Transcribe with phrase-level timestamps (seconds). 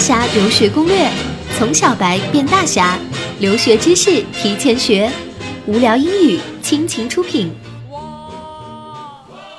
[0.00, 1.10] 侠留学攻略，
[1.58, 2.98] 从小白变大侠，
[3.38, 5.12] 留学知识提前学，
[5.66, 7.52] 无聊英语倾情出品。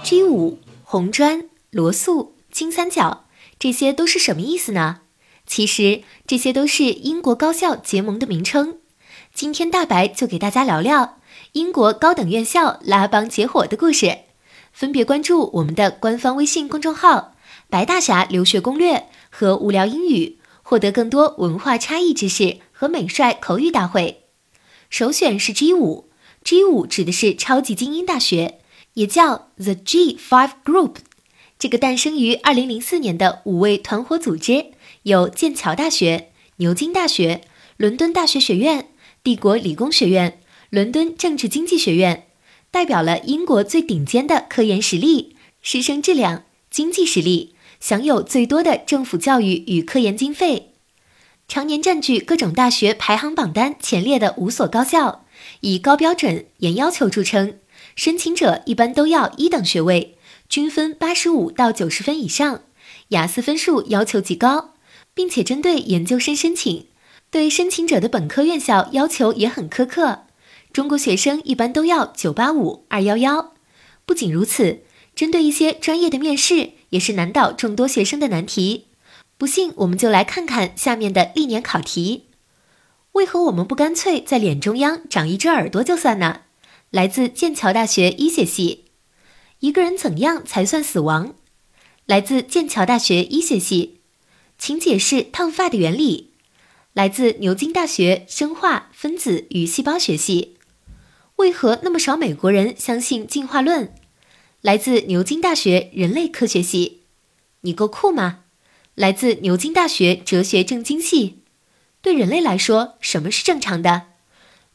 [0.01, 3.25] G 五红砖、罗素、金三角，
[3.59, 5.02] 这些都是什么意思呢？
[5.46, 8.78] 其实这些都是英国高校结盟的名称。
[9.36, 11.20] 今天大白就给大家聊聊
[11.52, 14.18] 英国高等院校拉帮结伙的故事。
[14.73, 17.36] 分别关注我们的官方微信公众号
[17.70, 19.08] “白大侠留学攻略”
[19.42, 24.26] 和“无聊英语”，获得更多文化差异知识和美帅口语大会。
[24.88, 26.12] 首选是 G 五
[26.44, 28.59] ，G 五指的是超级精英大学，
[28.94, 30.98] 也叫 The G Five Group。
[31.58, 34.68] 这个诞生于二零零四年的五位团伙组织，
[35.02, 37.41] 有剑桥大学、牛津大学、
[37.77, 38.90] 伦敦大学学院、
[39.23, 42.27] 帝国理工学院、伦敦政治经济学院。
[42.70, 50.71] 代表了英国最顶尖的科研实力、师生质量、经济实力，享有最多的政府教育与科研经费，
[51.48, 55.26] 常年占据各种大学排行榜单前列的五所高校，
[55.62, 57.57] 以高标准、严要求著称。
[57.96, 60.15] 申请者一般都要一等学位，
[60.48, 62.62] 均分八十五到九十分以上，
[63.09, 64.75] 雅思分数要求极高，
[65.16, 66.85] 并且针对研究生申请，
[67.31, 70.19] 对申请者的本科院校要求也很苛刻。
[70.72, 73.53] 中国学生一般都要九八五二幺幺。
[74.06, 74.81] 不仅如此，
[75.16, 78.85] 针对一些专业的面试，也是难倒众多学生的难题。
[79.38, 82.28] 不信，我们就来看看下面的历年考题。
[83.13, 86.44] 为何我们不干脆在脸中央长一只耳朵就算呢？
[86.91, 88.85] 来自剑桥大学医学系。
[89.59, 91.35] 一个人怎样才算死亡？
[92.06, 94.01] 来自剑桥大学医学系。
[94.57, 96.34] 请解释烫发的原理。
[96.94, 100.57] 来自牛津大学生化分子与细胞学系。
[101.38, 103.94] 为何那么少美国人相信进化论？
[104.62, 107.00] 来自牛津大学人类科学系，
[107.62, 108.41] 你够酷吗？
[108.94, 111.40] 来自牛津大学哲学正经系，
[112.00, 114.03] 对人类来说什么是正常的？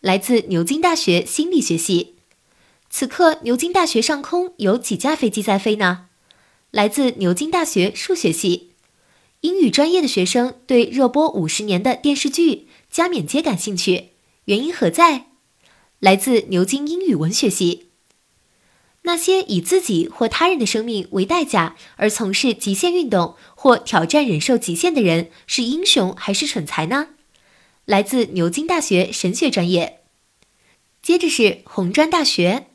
[0.00, 2.16] 来自牛津大学心理学系，
[2.90, 6.06] 此刻牛津大学上空有几架飞机在飞呢？
[6.72, 8.72] 来自牛津大学数学系，
[9.42, 12.54] 英语专业的学生对热播五十年的电视剧
[12.90, 14.08] 《加冕街》感兴趣，
[14.46, 15.26] 原因何在？
[16.00, 17.85] 来自牛津英语文学系。
[19.06, 27.10] 那些以自己或他人的生命为代价而从事极限运动或挑战忍受极限的人，是英雄还是蠢材呢？
[27.84, 30.00] 来自牛津大学神学专业。
[31.00, 32.66] 接着是红砖大学。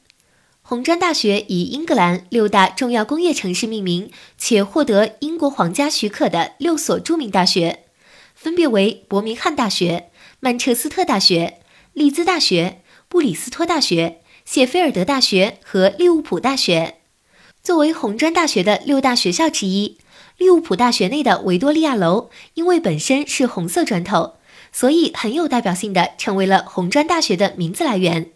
[0.62, 7.84] 红砖大学以英格兰六大重要工业城市命名，且获得英国皇家许可的六所著名大学，
[8.34, 10.10] 分别为伯明翰大学、
[10.40, 11.60] 曼彻斯特大学、
[11.92, 12.78] 利兹大学。
[13.10, 16.96] 布里斯托大学、谢菲尔德大学和利物浦大学，
[17.64, 19.98] 作为红砖大学的六大学校之一，
[20.38, 24.34] 利物浦大学内的维多利亚楼因为本身是红色砖头，
[24.72, 28.32] 所以很有代表性的成为了红砖大学的名字来源。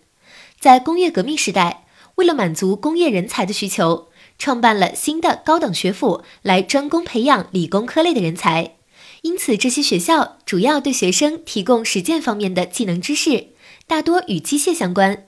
[0.59, 4.07] 在工业革命时代，为了满足工业人才的需求，
[4.37, 8.75] 创办了新的高等学府来专攻培养理工科类的人才，
[9.23, 13.47] 因此这些学校主要对学生提供实践方面的技能知识。
[13.87, 15.25] 大多与机械相关。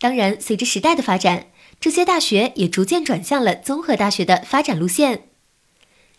[0.00, 1.46] 当然，随着时代的发展，
[1.80, 5.24] 这些大学也逐渐转向了综合大学的发展路线。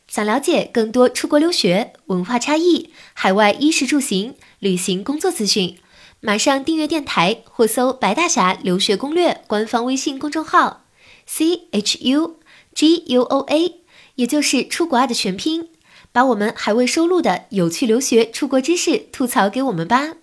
[0.08, 5.78] 想了解更多出国留学、文化差异、海外衣食住行、旅行工作资讯，
[6.20, 10.86] 马上订阅电台或搜“白大侠留学攻略”官方微信公众号
[11.26, 12.40] ，C H U
[12.74, 13.76] G U O A，
[14.16, 15.70] 也就是出国爱的全拼，
[16.12, 20.16] 把我们还未收录的有趣留学出国知识吐槽给我们吧。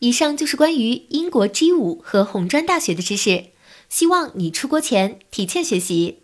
[0.00, 3.48] 以上就是关于英国 G 五和红砖大学的知识，
[3.90, 6.19] 希望你出国前提前学习。